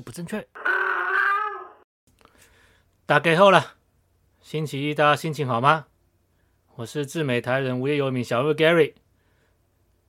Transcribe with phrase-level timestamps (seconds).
[0.00, 0.46] 不正确。
[3.06, 3.74] 大家好了，
[4.42, 5.86] 星期一大家心情好吗？
[6.76, 8.94] 我是自美台人无业游民小人物 Gary，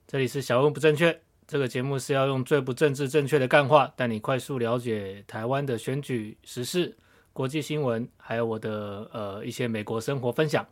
[0.06, 1.20] 这里是小人物不正确。
[1.46, 6.96] 这个节目是要用最不政治正确的干话，带你快速了解台湾的选举时事、
[7.32, 10.64] 国际新闻，还有我的呃一些美国生活分享。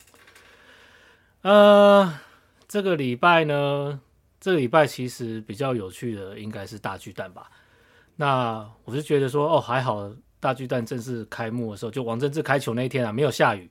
[1.41, 2.17] 呃，
[2.67, 3.99] 这个礼拜呢，
[4.39, 7.51] 这个礼拜其实比较有趣的应该是大巨蛋吧。
[8.19, 13.69] 那我是觉得说，哦，还好大巨蛋正式开幕的时候，就王贞治开球那一天啊，没有下雨。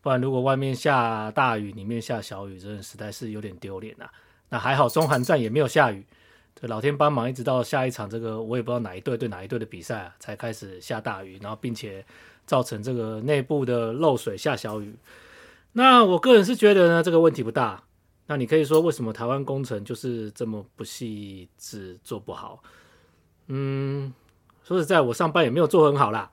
[0.00, 4.10] 不然如果外面下大雨，里面下小雨，真的实在是有点丢脸啊。
[4.48, 6.06] 那还好中韩战也没有下雨，
[6.58, 12.02] 这老天帮忙，一直到下一场这个我也不知道哪一队对哪一队的比赛啊，才开始下大雨，然后并且
[12.46, 14.96] 造成这个内部的漏水下小雨。
[15.72, 17.82] 那我个人是觉得呢，这个问题不大。
[18.26, 22.62] 那你可以说，为什么台湾工程就是这么不细致，做不好？
[23.48, 24.12] 嗯，
[24.64, 26.30] 说实在，我上班也没有做很好啦。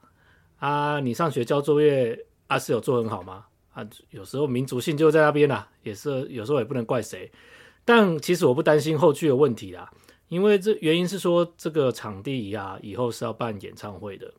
[0.59, 3.45] 啊，你上学交作业啊，是有做很好吗？
[3.73, 7.31] 啊，有时候民族性就在那边啦，也是有时候也不能怪谁。
[7.85, 9.91] 但其实我不担心后续的问题啦，
[10.29, 14.33] 因为这原因是说这个场地啊，以后是要办演唱会的。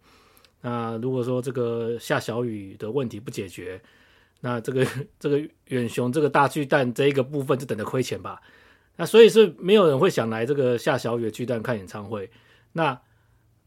[0.63, 3.81] 那如果说这个下小雨的问题不解决，
[4.41, 4.87] 那这个
[5.21, 8.41] 这个远雄这个大巨蛋这一个部分就等着亏钱吧。
[8.97, 12.31] 那所以是没有人会想来这个下小雨的巨蛋看演唱会。
[12.75, 13.01] 那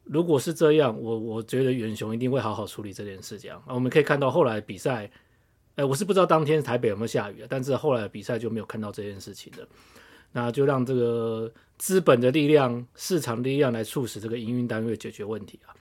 [0.04, 3.40] 如果是这样，我我觉得远雄一定会好好处理这件事。
[3.40, 5.10] 这样，我们可以看到后来比赛，
[5.78, 9.68] 哎，我是不知道当天台北有没有下雨啊，但是后来比赛就没有看到这件事情了。
[10.32, 15.74] 那就让这个资本的力量、市场力量来促使这个营运单位解决问题啊。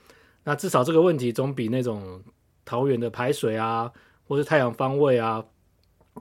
[0.45, 2.23] 那至少这个问题总比那种
[2.65, 3.93] 桃园的排水啊。
[4.29, 5.45] 或是太阳方位啊，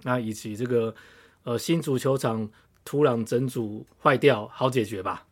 [0.04, 0.94] 那以及这个
[1.42, 2.48] 呃新足球场
[2.84, 5.26] 土壤整组坏掉好解决吧。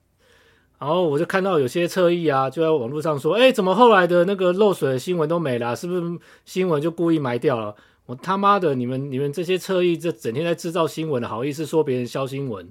[0.79, 5.75] 然后我就看到有些侧翼啊，就在网络上说，哎，怎么后来的那个漏水的新闻都没了？
[5.75, 7.75] 是不是新闻就故意埋掉了？
[8.05, 12.69] 我他妈的，你们你们这些侧翼，这整天在制造新闻的，好意思说别人消新闻？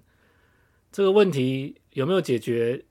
[0.91, 2.85] 这个问题有没有解决？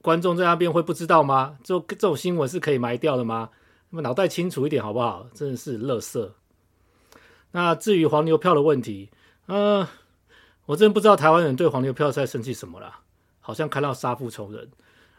[0.00, 1.58] 观众在那边会不知道吗？
[1.62, 3.50] 这这种新闻是可以埋掉的吗？
[3.90, 5.26] 那么脑袋清楚一点好不好？
[5.34, 6.30] 真的是垃圾。
[7.50, 9.10] 那至于黄牛票的问题，
[9.46, 9.86] 呃，
[10.64, 13.01] 我真不知道台湾人对黄牛票在生气什么啦，
[13.42, 14.70] 好像看到杀父仇人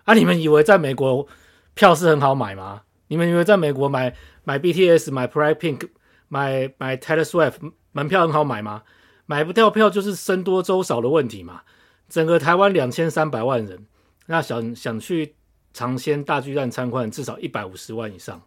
[0.05, 0.15] 啊！
[0.15, 1.27] 你们以为在美国
[1.75, 2.81] 票是很好买吗？
[3.09, 5.89] 你们以为在美国买买 BTS、买 Pride Pink、
[6.29, 8.81] 买买 Taylor Swift 门票很好买吗？
[9.27, 11.61] 买不掉票就是僧多粥少的问题嘛！
[12.09, 13.85] 整个台湾两千三百万人，
[14.25, 15.35] 那想想去
[15.73, 18.41] 尝鲜大巨蛋参观，至少一百五十万以上，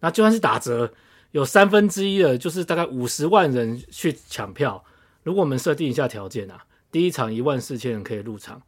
[0.00, 0.92] 那就算是打折。
[1.32, 4.82] 有三分之一的，就是大概五十万人去抢票。
[5.22, 8.62] 如果我们设定一下条件啊，第一场一万四千人可以入场，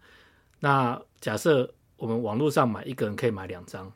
[0.61, 3.93] 那假设我们网络上买一个人可以买两张，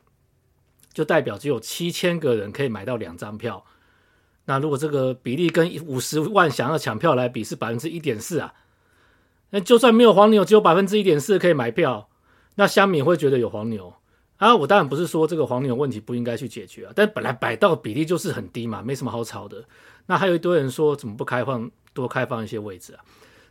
[0.93, 3.65] 就代表只有七千个人可以买到两张票。
[4.45, 8.53] 那如果这个比例跟五十万想要抢票来比是百分之一点四啊，
[9.51, 12.09] 那就算没有黄牛，只有百分之一点四可以买票，
[12.55, 13.93] 那虾米会觉得有黄牛。
[14.37, 19.63] 啊，我当然不是说这个黄牛问题不应该去解决啊，但本来摆到比例就是很低嘛，没什么好吵的。
[20.07, 23.05] 那还有一堆人说怎么不开放多开放一些位置啊？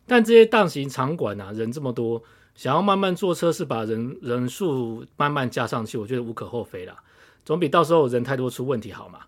[0.07, 2.23] 但这些大型场馆啊，人这么多，
[2.55, 6.97] 想要慢慢坐车是把人人数慢慢加上去，我觉得无可厚非啦，
[7.45, 9.21] 总比到时候人太多出问题好嘛。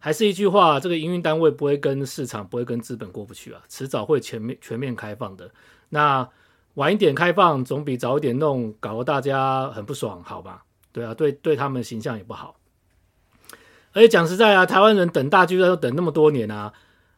[0.00, 5.50] 还是一句话，这个营运单位不会跟市场不会跟资本过不去啊，迟早会全面全面开放的。
[5.88, 6.28] 那
[6.74, 10.62] 晚一点开放总比早一点弄搞得大家很不爽好吧？
[10.92, 12.54] 对啊，对对他们形象也不好。
[13.92, 16.72] 而且讲实在啊，台湾人等大巨蛋都等那么多年啊，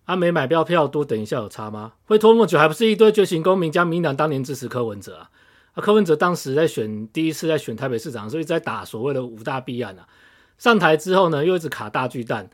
[0.06, 1.93] 啊没买票票多等一下有差吗？
[2.06, 5.31] 会拖那么久，还不是一堆觉醒公民加民党当年支持柯文哲啊？
[5.72, 10.06] 啊，柯文哲当时在选第一次在选台北市长，所以在打所谓的五大弊案啊。
[10.58, 12.50] 上台之后呢，又一直卡大巨蛋，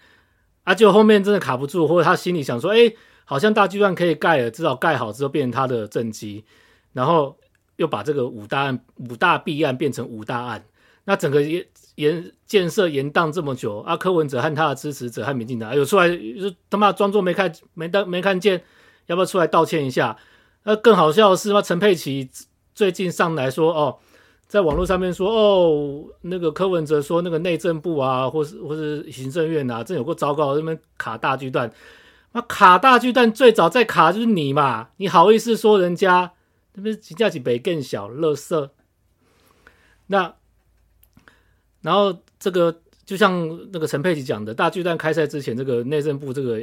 [0.65, 2.93] 啊，结果后面真的卡不住，或者他心里想说，哎，
[3.25, 6.45] 好像大巨蛋可以盖了，至少盖好之后变成他的政绩，
[6.93, 7.37] 然后
[7.77, 10.65] 又把这个五大案、五大弊案变成五大案。
[11.05, 11.65] 那整个延
[11.97, 18.63] 延建设延宕这么久，啊，柯文哲和他的支持者和民进党有出来，就他妈装作没看没当没看见，
[19.07, 20.17] 要不要出来道歉一下？
[20.63, 22.29] 那更好笑的是，他陈佩琪
[22.77, 23.99] 最近上来说，哦，
[24.47, 31.73] 在网络上面说，哦，那个柯文哲说那个内政部啊，或是或是行政院啊，真有个糟糕，那边卡大巨蛋，
[32.33, 36.33] 那卡大巨蛋最早在卡就是你嘛，你好意思说人家
[36.75, 38.73] 那边金价比北更小，乐色，
[40.07, 40.35] 那。
[41.83, 46.61] 然后这个就像那个陈佩琪讲的，大巨蛋开赛之前，这个内政部这个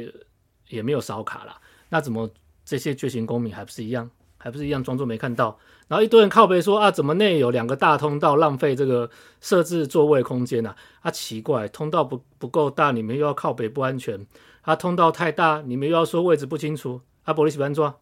[0.68, 1.58] 也没有少卡啦。
[1.88, 2.28] 那怎么
[2.62, 5.58] 这些觉醒公民还不是一样，还不是一样装作没看到？
[5.88, 9.10] 然后一堆人靠北说啊，怎么内有两个大通道，浪费这个
[9.40, 10.74] 设置座位空间啊？
[11.02, 14.18] 啊，奇怪，通道不不够大，你们又要靠北不安全；
[14.62, 17.00] 啊，通道太大，你们又要说位置不清楚。
[17.24, 17.94] 啊，玻璃喜欢装，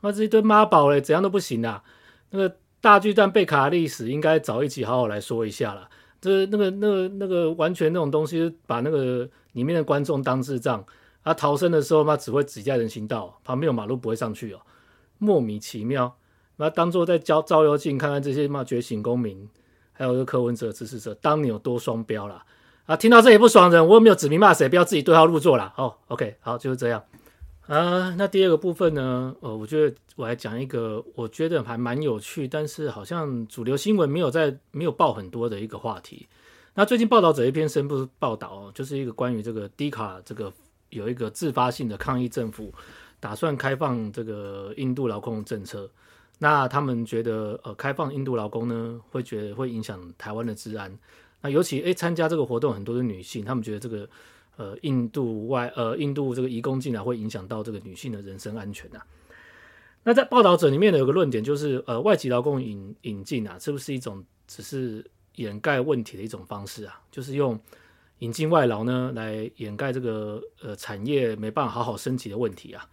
[0.00, 1.82] 那这一堆妈宝嘞，怎样都不行啊！
[2.30, 5.88] 那个大巨蛋被卡的历史，应该早一集好好来说一下了。
[6.20, 10.84] 这那个那个那个完全那种东西，把那个里面的观众当智障。
[11.24, 14.60] 他逃生的时候嘛，只会挤在人行道旁边有马路不会上去哦，
[15.18, 16.16] 莫名其妙。
[16.56, 19.48] 那当做在交照妖镜，看看这些嘛觉醒公民，
[19.92, 22.44] 还有个柯文哲支持者，当你有多双标啦。
[22.86, 22.94] 啊！
[22.94, 25.72] 听到这也不爽人，我也没有指名骂谁，不要自己对号入座啦。
[25.78, 27.02] 哦，OK，好，就是这样。
[27.66, 29.34] 啊，那第二个部分呢？
[29.40, 36.28] 呃，我觉得我来讲一个，我觉得还蛮有趣，但是好像主流新闻没有在没有报很多的一个话题。
[36.74, 40.52] 那最近报道者一篇深度报道，就是一个关于这个迪卡这个
[40.90, 42.70] 有一个自发性的抗议，政府
[43.18, 45.88] 打算开放这个印度劳工政策。
[46.38, 50.98] 那他们觉得呃，开放印度劳工呢，会觉得会影响台湾的治安。
[51.40, 54.08] 那尤其诶，参加这个活动很多的女性，他们觉得这个。
[54.56, 59.00] 呃，印度外呃，印度这个移工进来会影响到这个女性的人身安全呐、
[60.04, 65.04] 那在报道者里面呢，有个论点就是，呃，外籍劳工引引进啊，是不是一种只是
[65.34, 67.00] 掩盖问题的一种方式啊？
[67.10, 67.58] 就是用
[68.20, 72.88] 引进外劳呢来掩盖这个呃产业没办法好好升级的问题啊。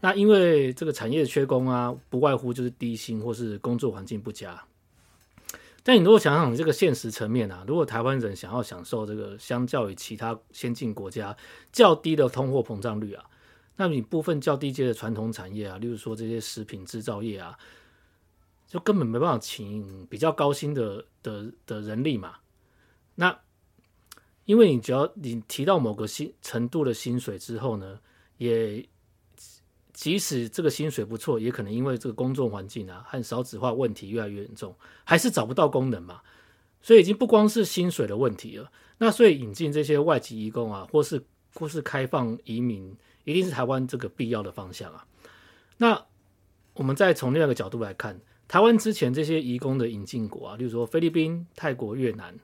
[0.00, 4.62] 那因为这个产业缺工啊，不外乎就是低薪或是工作环境不佳。
[5.82, 11.34] 但你如果想想这个现实层面啊，如果台湾人想要享受这个相较于其他先进国家
[11.72, 13.24] 较低的通货膨胀率啊，
[13.76, 17.58] 那你部分较低阶的传统产业啊，例如说这些食品制造业啊，
[18.68, 22.34] 就根本没办法请比较高薪的的的人力嘛。
[23.14, 23.36] 那
[24.44, 27.98] 因为你只要你提到某个薪程度的薪水之后呢，
[28.36, 28.86] 也。
[29.96, 36.20] 即使这个薪水不错，也可能因为这个工作环境啊和少子化问题越来越严重，还是找不到功能嘛。
[36.82, 38.70] 所以已经不光是薪水的问题了。
[38.98, 42.94] 那所以引进这些外籍移工啊，或是或是开放移民，
[43.24, 45.06] 一定是台湾这个必要的方向啊。
[45.78, 46.04] 那
[46.74, 52.38] 我们再从另外一个角度来看，台湾之前这些移工的引进国啊，例如说菲律宾、泰国、越南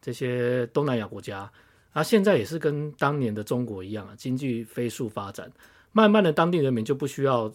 [0.00, 1.50] 这些东南亚国家
[1.92, 5.50] 啊，现在也是跟当年的中国一样啊，经济飞速发展。
[5.92, 7.52] 慢慢的，当地人民就不需要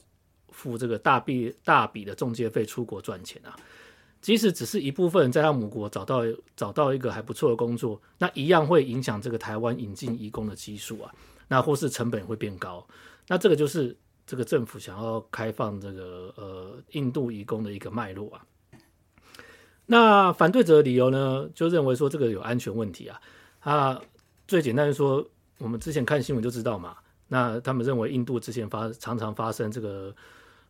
[0.50, 3.56] 付这个大笔大笔的中介费出国赚钱啊。
[4.22, 6.22] 即使只是一部分人在他母国找到
[6.56, 11.14] 找到一个还不错的工作，那一样会影响这个台湾引进移工的基数啊。
[11.50, 12.88] 那或是成本会变高。
[13.28, 13.96] 那这个就是
[14.26, 18.46] 这个政府想要开放这个呃印度移工的一个脉络啊。
[19.86, 23.22] 那反对者的理由呢，就认为说这个有安全问题啊。
[23.60, 24.02] 啊，
[24.48, 26.96] 最简单的说，我们之前看新闻就知道嘛。
[27.28, 30.16] 那他们认为印度之前发常常发生这个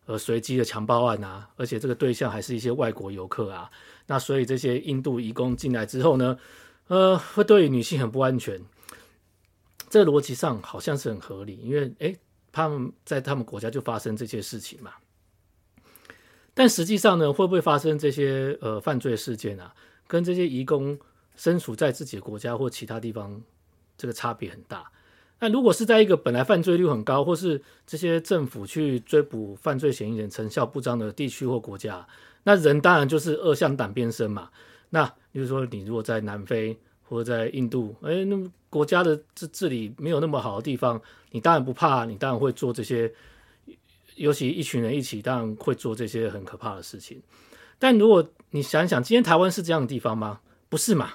[0.06, 3.70] 呃随机的强暴案啊，而且这个对象还是一些外国游客啊。
[4.06, 6.38] 那所以这些印度移工进来之后呢，
[6.88, 8.60] 呃，会对女性很不安全。
[9.88, 12.18] 这逻辑上好像是很合理，因为诶，
[12.50, 14.92] 他们在他们国家就发生这些事情嘛。
[16.52, 19.74] 但实际上呢，会不会发生这些呃犯罪事件啊？
[20.06, 20.98] 跟这些移工
[21.36, 23.40] 身处在自己的国家或其他地方，
[23.96, 24.90] 这个差别很大。
[25.40, 32.06] 那如果是在一个本来犯罪率很高，或是这些政府去追捕犯罪嫌疑人成效不彰的地区或国家，
[32.44, 34.48] 那人当然就是恶向胆边生嘛。
[34.90, 41.00] 那比如说，你如果在南非或者在印度，哎，那么国家的治治理没有那么好的地方，
[41.30, 43.12] 你当然不怕，你当然会做这些。
[44.16, 47.20] 尤其一群人一起，当然会做这些很可怕的事情。
[47.80, 50.38] 但如果你想想，今天台湾是这样的地方吗？
[50.68, 51.14] 不是嘛？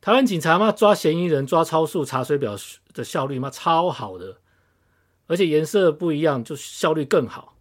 [0.00, 2.56] 台湾警察嘛，抓嫌疑人、抓超速、查水表
[2.92, 4.38] 的效率嘛，超好的，
[5.26, 7.56] 而且颜色不一样，就效率更好。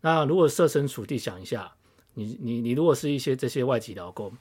[0.00, 1.72] 那如果设身处地想一下，
[2.14, 4.32] 你你你如果是一些这些外籍劳工，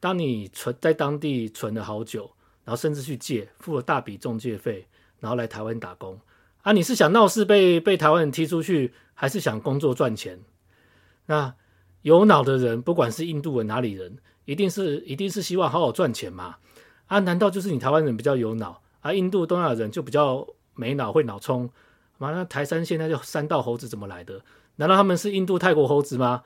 [0.00, 2.30] 当你存在当地存了好久，
[2.64, 4.86] 然后甚至去借，付了大笔中介费，
[5.20, 6.18] 然后来台湾打工
[6.62, 10.38] 啊，你是想闹事被被台湾人踢出去，还是想工作赚钱？
[11.26, 11.54] 那
[12.02, 16.56] 有脑的人，不管是印度人哪里人，一定是一定是希望好好赚钱嘛。
[17.06, 17.18] 啊？
[17.20, 19.12] 难道就是你台湾人比较有脑啊？
[19.12, 21.70] 印度东亚人就比较没脑，会脑冲？
[22.18, 24.42] 妈，那台山现在就三道猴子怎么来的？
[24.76, 26.42] 难道他们是印度泰国猴子吗？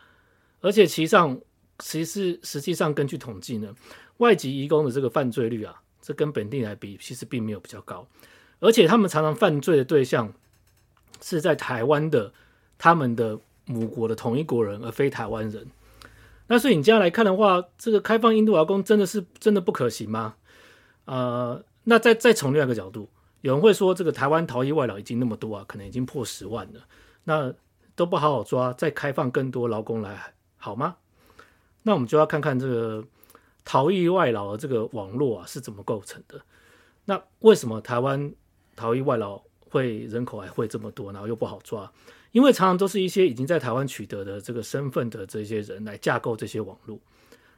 [0.60, 1.40] 而且其上，
[1.78, 3.74] 其实实际上根据统计呢，
[4.18, 8.06] 外籍移工的这个犯罪率啊，这跟本地来比，其实并没有比较高。
[8.60, 10.32] 而且他们常常犯罪的对象
[11.20, 12.32] 是在台湾的
[12.78, 15.66] 他们的母国的同一国人，而非台湾人。
[16.46, 20.34] 那所以你这样来看的话，这个开放印度劳工真的是真的不可行吗？
[21.06, 23.08] 呃，那再再从另外一个角度，
[23.40, 26.80] 有人会说，这个台湾逃逸外劳已经那么多啊，可能已经破十万了。
[27.24, 27.52] 那
[27.94, 30.96] 都不好好抓，再开放更多劳工来好吗？
[31.82, 33.04] 那我们就要看看这个
[33.64, 36.40] 逃逸外劳的这个网络啊是怎么构成的。
[37.04, 38.32] 那为什么台湾
[38.76, 41.90] 逃逸外劳会人口还会这么多，然后又不好抓？
[42.30, 46.98] 因为常常都是一些已经在台湾取得的这个身份的这些人来架构这些网络。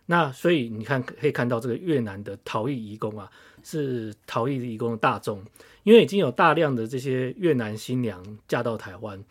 [0.06, 3.30] 那所以你看可以看到这个越南的逃逸移工啊，
[3.62, 5.42] 是逃逸移工的大众，
[5.82, 9.25] 因为已经有大量的这些越南新娘嫁到台湾，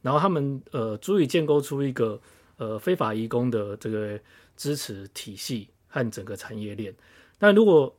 [0.00, 2.18] 然后他们呃足以建构出一个
[2.56, 4.18] 呃非法移工的这个
[4.56, 6.94] 支持体系和整个产业链。
[7.38, 7.94] 那如果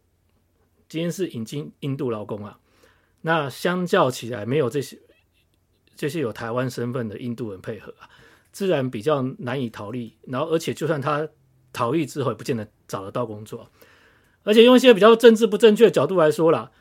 [0.89, 2.57] 今天是引进印度劳工啊，
[3.21, 4.97] 那相较起来没有这些
[5.95, 8.09] 这些有台湾身份的印度人配合啊，
[8.51, 10.15] 自然比较难以逃逸。
[10.23, 11.27] 然后而且就算他
[11.75, 13.69] 逃逸之后，也不见得找得到工作。
[14.43, 16.71] 而且用一些比较政治不正确的角度来说啦，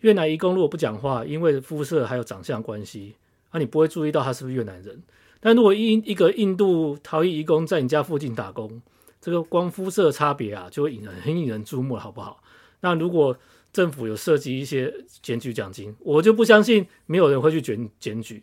[0.00, 3.16] 越南移工如果不讲话，因为肤色还有长相关系，
[3.50, 5.02] 啊，你不会注意到他是不是越南人。
[5.40, 8.80] 但如果一一个印度逃逸移工在你家附近打工，
[9.20, 12.42] 这个光肤色差别啊，就会引人很 引人注目，好不好？
[12.80, 13.36] 那如果
[13.72, 18.42] 政府有设计一些检举奖金，我就不相信没有人会去检检举。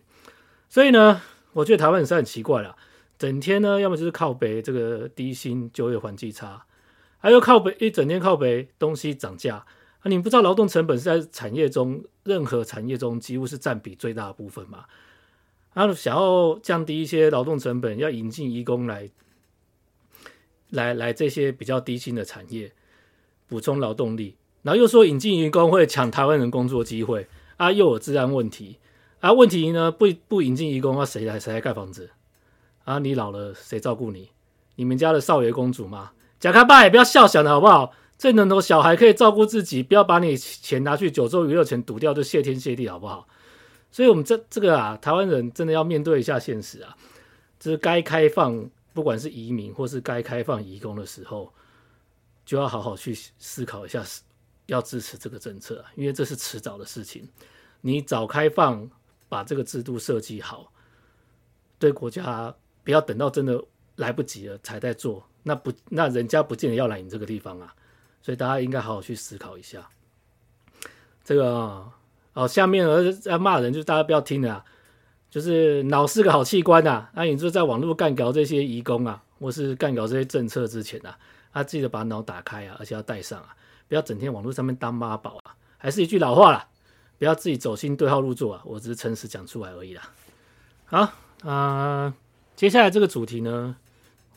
[0.67, 1.21] 所以呢，
[1.53, 2.75] 我觉得台湾人是很奇怪啦，
[3.17, 6.65] 整天呢，要么就是靠北这个低薪、就业环境差，
[7.19, 9.65] 还有靠北一整天靠北东西涨价
[10.01, 10.03] 啊！
[10.05, 14.85] 你不知道劳动成本是在产业中任何产业中几乎是占比最大的部分嘛？
[15.73, 19.09] 然后想要降低一些劳动成本，要引进移工来，
[20.69, 22.73] 来来这些比较低薪的产业
[23.47, 24.35] 补充劳动力。
[24.61, 27.27] 然后又说引进移工会抢台湾人工作机会
[27.57, 28.77] 啊，又有治安问题
[29.19, 32.09] 啊，问题呢不不引进移工啊，谁来谁来盖房子
[32.83, 32.99] 啊？
[32.99, 34.29] 你老了谁照顾你？
[34.75, 36.11] 你们家的少爷公主吗？
[36.39, 37.93] 贾卡爸也不要笑想的好不好？
[38.17, 43.27] 这能头小孩可以照顾自己，不要把你钱拿去九州娱乐城赌掉，就谢天谢地好不好？
[43.91, 46.95] 所以我们这这个啊，台湾人真的要面对一下现实啊，
[47.59, 51.53] 就是该开放不管是移民或是该开放移工的时候，
[52.45, 54.03] 就要好好去思考一下。
[54.67, 57.27] 要支持这个政策，因为这是迟早的事情。
[57.81, 58.89] 你早开放，
[59.27, 60.71] 把这个制度设计好，
[61.77, 63.63] 对国家不要等到真的
[63.95, 67.73] 来不及了才在做，那不那人家不见得要来你这个地方啊。
[68.21, 69.87] 所以大家应该好好去思考一下。
[71.23, 71.85] 这个
[72.33, 74.65] 哦，下面在骂人，就是大家不要听了啊，
[75.29, 77.09] 就是脑是个好器官啊。
[77.13, 81.17] 那你就在网络干搞这些移工啊，或是干搞这些政策之前啊，
[81.51, 83.55] 啊记得把脑打开啊，而且要带上啊。
[83.89, 85.53] 不要整天网络上面当妈宝啊！
[85.77, 86.67] 还是一句老话啦，
[87.19, 88.61] 不要自己走心对号入座啊！
[88.65, 90.09] 我只是诚实讲出来而已啦。
[90.85, 91.13] 好，
[91.43, 92.13] 啊、
[92.63, 93.75] 接下来这个主题呢，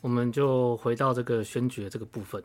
[0.01, 2.43] 我们就回到这个选举的这个部分。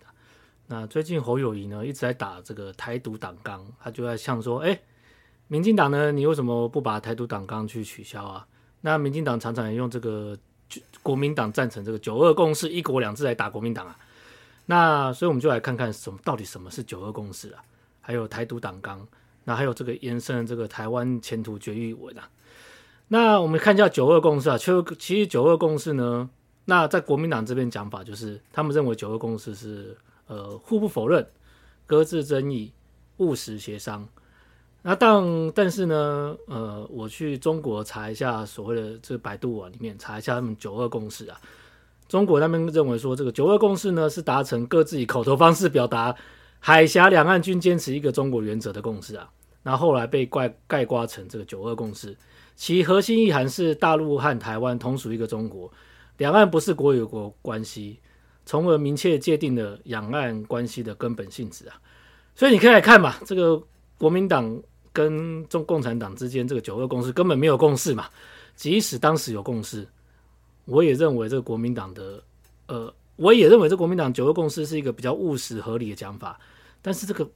[0.68, 4.80] 那最近侯友宜呢一直在打这个台独党纲，他就在想说：哎，
[5.48, 8.46] 民进党呢，你为什么不把台独党纲去取消啊？
[8.82, 10.38] 那民进党常常也用这个
[11.02, 13.98] 国民党赞成这个九二共识、一国两制来打国民党啊。
[14.68, 17.64] 那所以我们就来看看什么到底什么是九二共识啊？
[18.02, 19.04] 还有台独党纲，
[19.46, 22.30] 那还有这个延伸的这个台湾前途决议文啊。
[23.13, 26.30] 那我们看一下九二共识啊，其实其实九二共识呢，
[26.63, 31.27] 那在国民党这边讲法就是，他们认为九二共识是呃互不否认、
[31.86, 32.72] 搁置争议、
[33.18, 34.08] 务实协商。
[34.82, 41.38] 那但但是呢，呃，我去中国查一下所谓的这个百度网里面查一下他们九二共识啊。
[42.08, 46.15] 中国那边认为说，这个九二共识呢是达成各自以口头方式表达
[46.60, 49.30] 海峡两岸均坚持一个中国原则的共识啊，
[49.63, 52.15] 那后来被概概括成这个九二共识，
[52.62, 55.74] 其核心意涵是大陆和台湾同属一个中国，
[56.18, 58.00] 两岸不是国与国关系，
[58.46, 61.82] 从而明确界定了两岸关系的根本性质啊。
[62.36, 63.60] 所以你可以来看嘛，这个
[63.98, 64.62] 国民党
[64.94, 68.08] 跟中共产党之间这个九二共识根本没有共识嘛，
[68.56, 69.88] 即使当时有共识。
[70.65, 72.24] 我也认为这个国民党的，
[72.68, 76.39] 呃，我也认为这国民党九二共识是一个比较务实合理的讲法。
[76.80, 77.27] 但是这个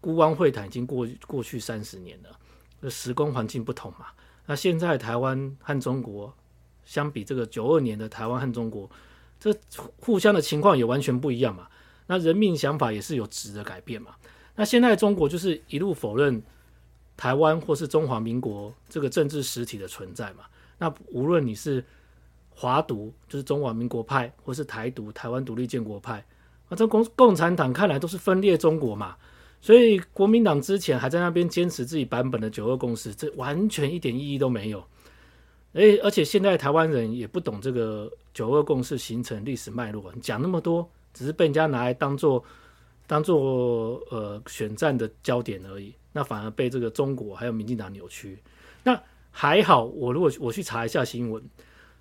[0.00, 4.06] 孤汪会谈已经过过去三十年了，时空环境不同嘛。
[4.46, 6.32] 那现在台湾和中国
[6.84, 8.88] 相比，这个九二年的台湾和中国，
[9.38, 9.54] 这
[10.00, 11.68] 互相的情况也完全不一样嘛。
[12.06, 14.12] 那人民想法也是有质的改变嘛。
[14.54, 16.40] 那现在中国就是一路否认
[17.16, 20.44] 台湾或是中华民国这个政治实体的存在嘛。
[20.78, 21.84] 那无论你是
[22.50, 26.24] 华独就是中华民国派，或是台独台湾独立建国派，
[26.68, 29.16] 啊，这共共产党看来都是分裂中国嘛，
[29.66, 34.80] 所以国民党之前还在那边坚持自己版本的九二共识，这完全一点意义都没有。
[35.72, 42.40] 诶，而且现在台湾人也不懂这个九二共识形成历史脉络，你讲那么多，只是被人家拿来当做
[43.08, 48.38] 当做呃选战的焦点而已，那反而被这个中国还有民进党扭曲。
[48.84, 48.96] 那
[49.32, 51.42] 还好，我如果我去查一下新闻。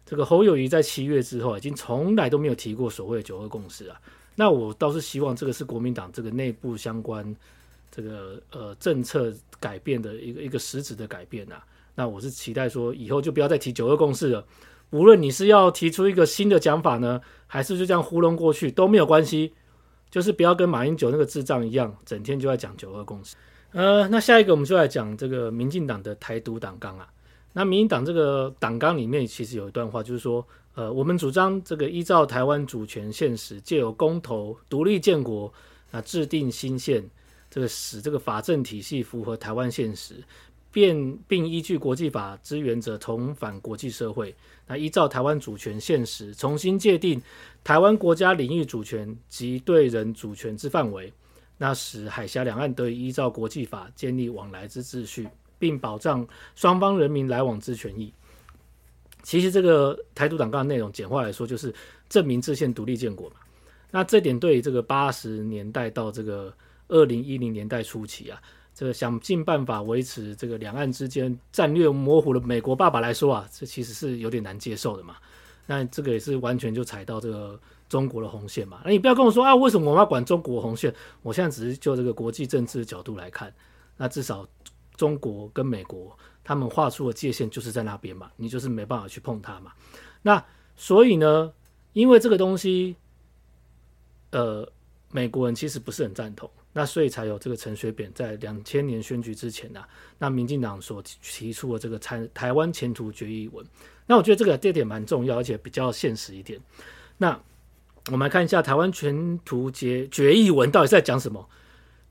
[0.06, 4.00] 这个侯友谊在七月之后已经从来都没有提过所谓的九二共识啊。
[4.36, 7.36] 那我倒是希望这个是国民党这个内部相关
[7.90, 11.64] 这个呃政策改变的一个一个实质的改变啊。
[11.96, 14.46] 那我是期待说以后就不要再提九二共识了。
[14.92, 19.54] 无论你是要提出一个新的讲法呢，还是就这样糊弄过去都没有关系，
[20.12, 23.36] 就是不要跟马英九那个智障一样，整天就在讲九二共识。
[23.72, 27.08] 呃，那下一个我们就来讲这个民进党的台独党纲啊。
[27.54, 35.52] 那民进党这个党纲里面其实有一段话，就是说，呃，我们主张这个依照台湾主权现实，借由公投独立建国，
[35.90, 37.04] 那制定新宪，
[37.50, 40.16] 这个使这个法政体系符合台湾现实，
[40.72, 44.36] 便并依据国际法之原则重返国际社会。
[44.68, 47.22] 那依照台湾主权现实，重新界定
[47.64, 51.14] 台湾国家领域主权及对人主权之范围，
[51.58, 55.28] 那使海峡两岸得以依照国际法建立往来之秩序。
[55.58, 58.12] 并保障双方人民来往之权益。
[59.26, 61.74] 其实这个台独党纲的内容，简化来说就是
[62.08, 63.38] 证明制宪独立建国嘛。
[63.90, 66.54] 那这点对于这个八十年代到这个
[66.90, 68.40] 二零一零年代初期啊，
[68.76, 75.16] 这个想尽办法维持这个两岸之间战略模糊的美国爸爸来说啊，这其实是有点难接受的嘛。
[75.66, 78.82] 那这个也是完全就踩到这个中国的红线嘛。
[78.86, 80.94] 那你不要跟我说啊，为什么我们要管中国红线？
[81.24, 83.52] 我现在只是就这个国际政治的角度来看，
[83.98, 84.48] 那至少。
[84.98, 89.74] 中国跟美国，他们画出的界限就是在那边嘛，你就是没办法去碰它嘛。
[90.22, 90.42] 那
[90.76, 91.52] 所以呢，
[91.94, 92.96] 因为这个东西，
[94.32, 94.72] 呃，
[95.12, 103.66] 美国人其实不是很赞同，那所以才有这个陈水扁在两千年选举之前呐、啊，那民进党所提出的这个台台湾前途决议文。
[104.06, 106.62] 那我觉得这个这点蛮重要，而且比较现实一点。
[107.18, 107.40] 那
[108.12, 111.50] 我们来看一下台湾前途决决议文到底在讲什么。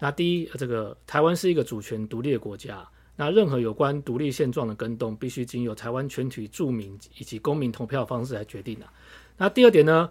[0.00, 2.84] 那第一，这个台湾是一个主权独立的国家。
[3.16, 8.86] 那任何有关独立现状的更动，必须经由台湾全体住民以及公民投票方式来决定的。
[9.36, 10.10] 那第二点呢，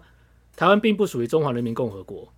[0.56, 2.32] 台湾并不属于中华人民共和国。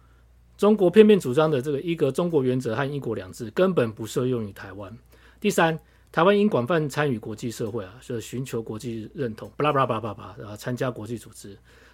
[0.56, 4.96] 中国片面主张的这个一个中国原则和一国两制，根本不适用于台湾。
[5.38, 5.78] 第三，
[6.10, 11.50] 台湾应广泛参与国际社会啊，是寻求国际认同，巴拉巴拉巴拉巴拉，然后参加国际组织。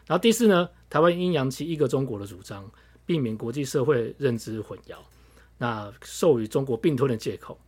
[0.07, 2.71] 然后第四呢，台湾应扬弃一个中国的主张，
[3.05, 4.95] 避免国际社会认知混淆。
[5.59, 7.59] 那授予中国并吞的借口。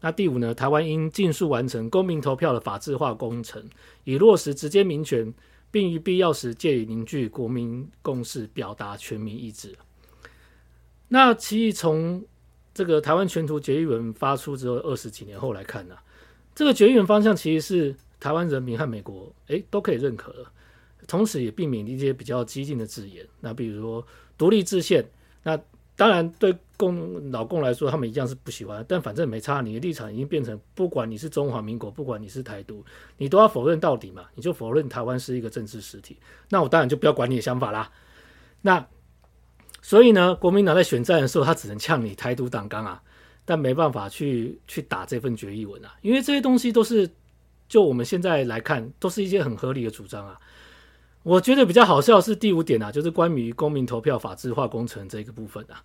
[0.00, 0.54] 那第五呢？
[0.54, 3.64] 台湾应尽速完成公民投票的法制化工程，
[4.04, 5.32] 以落实直接民权，
[5.70, 9.74] 并于必要时借以凝聚国民共识，表达全民意志。
[11.08, 12.22] 那其实从
[12.74, 16.02] 这个台湾全图决议文发出之后二十几年后来看呢、啊，
[16.54, 20.46] 这个决议文方向其实是台湾人民和美国诶都可以认可的，
[21.08, 23.26] 同时也避免一些比较激进的字眼。
[23.40, 24.06] 那比如说
[24.36, 25.04] 独立制宪，
[25.42, 25.58] 那。
[25.96, 28.84] 当然，对共老共来说，他们一样是不喜欢。
[28.86, 32.84] 但反正没差，你的立场已经变成，不管你是中华民国，不管你是台独，
[33.16, 34.26] 你都要否认到底嘛？
[34.34, 36.18] 你就否认台湾是一个政治实体。
[36.50, 37.90] 那我当然就不要管你的想法啦。
[38.60, 38.86] 那
[39.80, 43.02] 所以呢，国民党在选战的时候，他只能呛你台独党纲啊，
[43.46, 47.10] 但没办法去去打这份决议文啊，因为这些东西都是
[47.68, 50.38] 就我们现在来看，都是一些很合理的主张啊。
[51.26, 55.82] 我觉得比较好笑是第五点啊，就是关于公民投票法制化工程这个部分啊。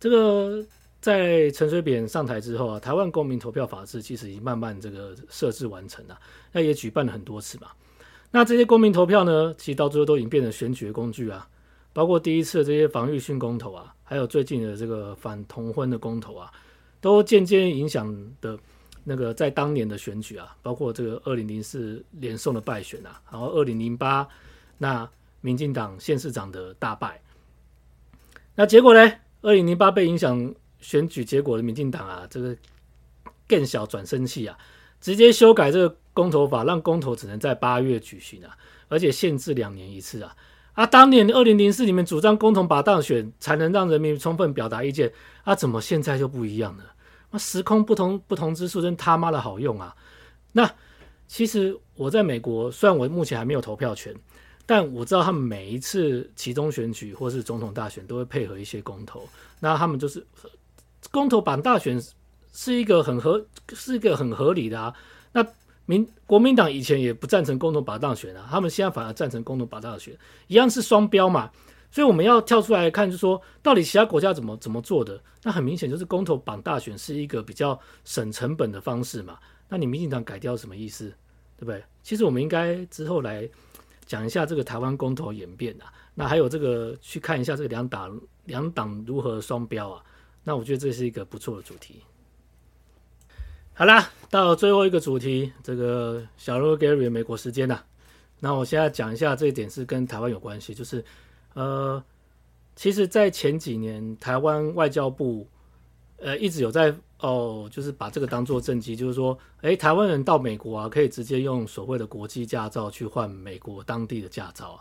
[0.00, 0.64] 这个
[0.98, 6.18] 在陈水扁上台之后啊，台湾公民投票法制其实已经慢慢这个设置完成了，
[6.52, 7.66] 那也举办了很多次嘛。
[8.30, 11.46] 那这些公民投票呢，其实到最后都已经变成选举的工具啊，
[11.92, 16.50] 包括第一次的这些防御性公投啊，还有最近的这个反同婚的公投啊，
[16.98, 18.58] 都渐渐影响的
[19.04, 24.26] 那个在当年的选举啊，包括这个二零零四连胜的败选啊，然后二零零八。
[24.78, 25.08] 那
[25.40, 27.20] 民进党县市长的大败，
[28.54, 29.12] 那结果呢？
[29.40, 32.56] 二零零八被影响选举结果的民进党啊，这个
[33.46, 34.58] 更小转生气啊，
[35.00, 38.56] 直接修改这个公投法，让公投只能在八月举行啊，
[38.88, 40.34] 而且限制两年一次啊。
[40.72, 45.12] 啊，当年二零零四你们主张公投把当选才能让人民充分表达意见
[45.44, 46.84] 啊，怎么现在就不一样了？
[47.30, 49.94] 那时空不同，不同之处真他妈的好用啊！
[50.52, 50.68] 那
[51.28, 54.14] 其实我在美国，虽然我目前还没有投票权。
[54.68, 59.26] 但我知道他们每一次期中选举或是总统大选都会配合一些公投，
[59.60, 60.22] 那他们就是
[61.10, 61.98] 公投绑大选
[62.52, 64.94] 是一个很合是一个很合理的啊。
[65.32, 65.42] 那
[65.86, 70.14] 民国民党以前也不赞成公投绑大选啊，他们现在反而赞成公投绑大选，
[70.48, 71.50] 一样是双标嘛。
[71.90, 75.18] 所以我们要跳出来看，就是说到底其他国家怎么怎么做的？
[75.42, 79.38] 那很明显就是公投绑大选是一个比较省成本的方式嘛。
[79.66, 81.08] 那你民进党改掉什么意思？
[81.56, 81.82] 对不对？
[82.02, 83.48] 其实我们应该之后来。
[84.08, 90.02] 讲一下这个台湾公投演变啊，那还有这个去看一下这个两党两党如何双标啊，
[90.42, 92.00] 那我觉得这是一个不错的主题。
[93.74, 97.84] 好啦，到最后一个主题，这个小罗 Gary 美国时间呐、啊，
[98.40, 101.04] 那我现在讲一下这一点是跟台湾有关系，就是
[101.52, 102.02] 呃，
[102.74, 105.46] 其实，在前几年，台湾外交部
[106.16, 114.78] 呃一直有在哦，就是把这个当做政绩，就是说，哎，台湾人到美国啊，可以直接用所谓的国际驾照去换美国当地的驾照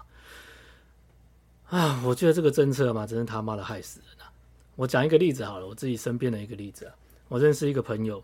[1.70, 4.30] 啊，啊，我觉得这个政策嘛，真是他妈的害死人啊！
[4.76, 6.94] 我讲一个例子好了，我自己身边的一个例子啊，
[7.28, 8.24] 我认识一个朋友，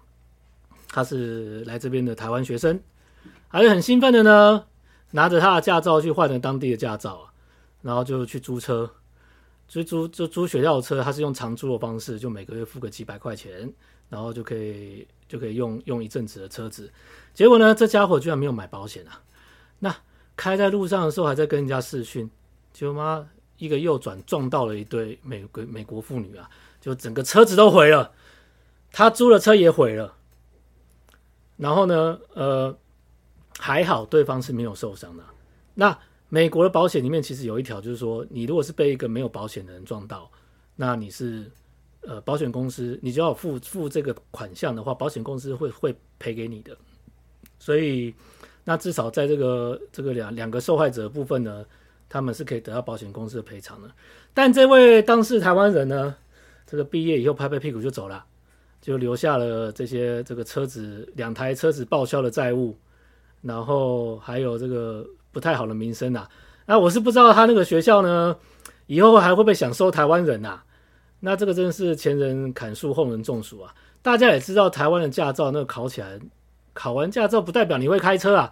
[0.87, 2.79] 他是来这边的台湾学生，
[3.47, 4.65] 还是很兴奋的呢。
[5.15, 7.33] 拿着他的驾照去换了当地的驾照啊，
[7.83, 8.89] 然后就去租车，
[9.81, 13.73] 租租租学校的车，他是用长租的方式，就每个月付个几百块钱，
[14.09, 16.91] 然后就可以就可以用用一阵子的车子。
[17.33, 19.21] 结果呢，这家伙居然没有买保险啊！
[19.79, 19.95] 那
[20.35, 22.29] 开在路上的时候还在跟人家视讯，
[22.73, 26.49] 就妈一个右转撞到了一对美国美国妇女啊，
[26.81, 28.11] 就整个车子都毁了，
[28.91, 30.17] 他租的车也毁了。
[31.55, 32.77] 然后呢，呃。
[33.59, 35.23] 还好对方是没有受伤的。
[35.75, 35.97] 那
[36.33, 40.27] 美国的保险里面其实有一条，就是说你如果是被一个没有保险的人撞到，
[40.75, 41.45] 那你是
[42.01, 46.75] 呃保险公司，你就要付付这个款项的话，保险公司会会赔给你的。
[47.59, 48.11] 所以
[48.63, 51.63] 那至少在这个这个两两个受害者部分呢，
[52.09, 53.91] 他们是可以得到保险公司的赔偿的。
[54.33, 56.15] 但这位当事台湾人呢，
[56.65, 58.25] 这个毕业以后拍拍屁股就走了，
[58.81, 62.75] 就留下了这些这个车子两台车子报销的债务。
[63.43, 66.29] 然后还有这个不太好的名声啊，
[66.67, 68.37] 那我是不知道他那个学校呢，
[68.85, 70.63] 以后还会不会想收台湾人啊？
[71.19, 73.73] 那这个真是前人砍树，后人种树啊！
[74.01, 76.19] 大家也知道，台湾的驾照那个考起来，
[76.73, 78.51] 考完驾照不代表你会开车啊，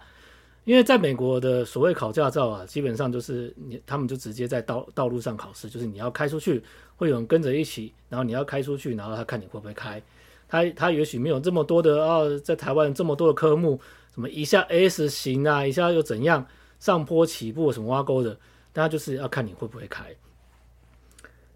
[0.64, 6.62] 因为在美国的所谓考驾照啊，基本上就是你他们就直接在道道路上考试，就是你要开出去，
[6.96, 10.02] 会有人跟着一起，然后你要开出去，然后他看你会不会开。
[10.48, 13.80] 他他也许没有这么多的啊，在台湾这么多的科目。
[14.14, 16.46] 什么一下 S 型啊，一下又怎样
[16.82, 18.34] 上坡起步什么挖沟的，
[18.72, 20.04] 大家就是要看你会不会开。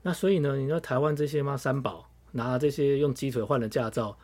[0.03, 4.17] 那所以呢，你说台湾这些嘛三宝拿这些用鸡腿换的驾照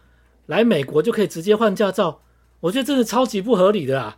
[0.46, 2.22] 来美国就可以直接换驾照，
[2.60, 4.16] 我觉得这是超级不合理的啊。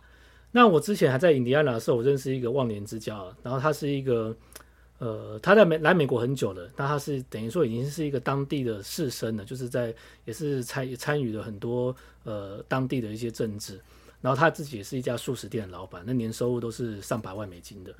[0.51, 4.37] 那我之前还在印第安纳的时候，我认识一个忘年之交，然后他是一个
[4.99, 9.91] 呃他在美来美国很久了，那他是等于说已经是一个当地的士绅了，就是在
[10.23, 11.95] 也是参参与了很多
[12.25, 13.81] 呃当地的一些政治。
[14.21, 17.93] 然后他自己也是一家素食店的老板，那年收入都是上百万美金的。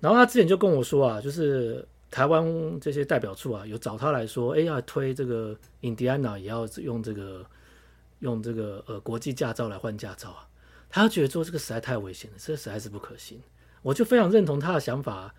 [0.00, 7.46] 然后他之前就跟我说啊，就是台湾这些代表处啊，有找他来说，哎，要推这个印第安纳也要用这个
[8.20, 10.48] 用这个呃国际驾照来换驾照啊。
[10.88, 13.40] 他觉得做这个实在太危险了，这实在是不可行。
[13.82, 15.32] 我就非常认同他的想法，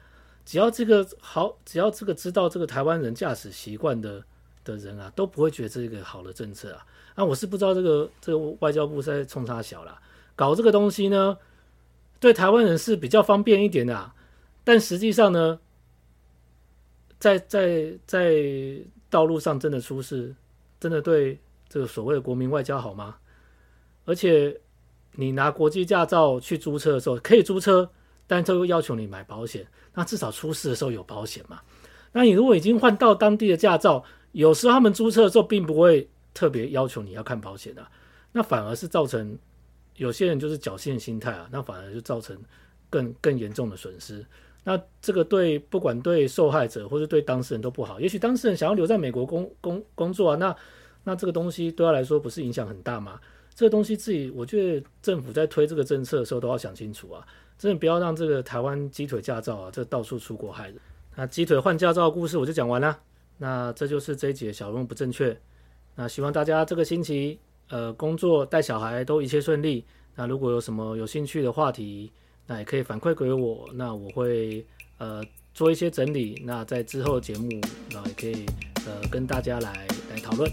[0.45, 4.23] 只要这个好，只要这个知道这个台湾人驾驶习惯的
[4.63, 6.85] 的人啊，都不会觉得这个好的政策啊。
[7.13, 10.01] 啊、我是不知道这个这个外交部在冲他小啦，
[10.35, 11.37] 搞这个东西呢，
[12.19, 14.15] 对台湾人是比较方便一点的，啊，
[14.63, 15.59] 但实际上呢，
[17.19, 18.41] 在在在
[19.09, 20.33] 道路上真的出事，
[20.79, 23.17] 真的对这个所谓的国民外交好吗？
[24.05, 24.59] 而且
[25.13, 27.87] 你拿国际驾照去租车的时候可以租车，
[28.25, 31.59] 但这又要求你买保险，那至少出事的时候有保险嘛？
[32.13, 36.09] 那你如果已经换到当地的驾照，有时候他们租车的时候并不会。
[36.33, 37.85] 特别要求你要看保险的，
[38.31, 39.37] 那反而是造成
[39.95, 42.37] 有些人就是侥幸心态啊，那反而就造成
[42.89, 44.25] 更更严重的损失。
[44.63, 47.99] 那这个对不管对受害者或者对当事人都不好。
[47.99, 50.55] 也许当事人想要留在美国工工工作啊，那
[51.03, 53.19] 那这个东西对他来说不是影响很大吗？
[53.53, 57.25] 这个东西自己我觉得政府在推这个政策的时候都要想清楚啊，
[57.57, 60.77] 真的不要让这个台湾鸡腿驾照啊，这到处出国害人。
[61.15, 62.97] 那鸡腿换驾照的故事我就讲完了。
[63.37, 65.35] 那这就是这一节小人不正确。
[66.01, 67.37] 那希望大家这个星期，
[67.69, 69.85] 呃，工作带小孩都一切顺利。
[70.15, 72.11] 那如果有什么有兴趣的话题，
[72.47, 74.65] 那也可以反馈给我，那我会
[74.97, 75.21] 呃
[75.53, 76.41] 做一些整理。
[76.43, 77.47] 那在之后的节目，
[77.91, 78.47] 然后也可以
[78.87, 80.51] 呃跟大家来来讨论。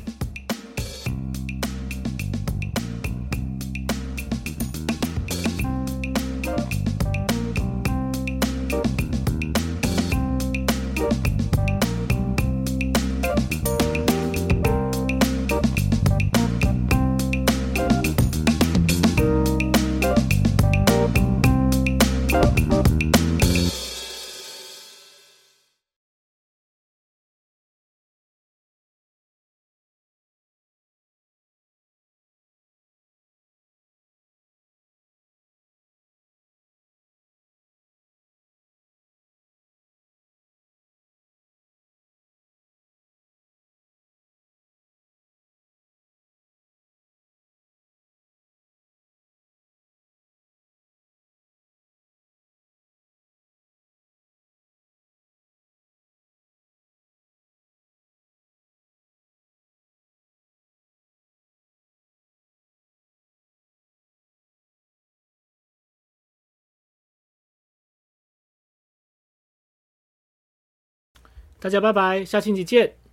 [71.60, 73.07] 大家拜拜，下星期见。